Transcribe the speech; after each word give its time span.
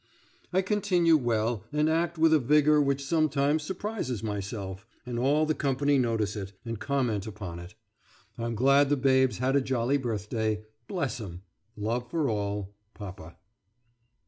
I 0.51 0.63
continue 0.63 1.15
well, 1.15 1.63
and 1.71 1.87
act 1.87 2.17
with 2.17 2.33
a 2.33 2.39
vigour 2.39 2.81
which 2.81 3.05
sometimes 3.05 3.61
surprises 3.61 4.23
myself, 4.23 4.83
and 5.05 5.19
all 5.19 5.45
the 5.45 5.53
company 5.53 5.99
notice 5.99 6.35
it, 6.35 6.53
and 6.65 6.79
comment 6.79 7.27
upon 7.27 7.59
it. 7.59 7.75
I'm 8.35 8.55
glad 8.55 8.89
the 8.89 8.97
babes 8.97 9.37
had 9.37 9.55
a 9.55 9.61
jolly 9.61 9.97
birthday. 9.97 10.65
Bless 10.87 11.21
'em! 11.21 11.43
Love 11.77 12.09
for 12.09 12.27
all. 12.27 12.73
PAPA. 12.95 13.37